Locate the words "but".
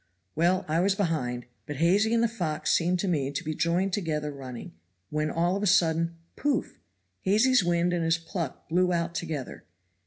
1.67-1.75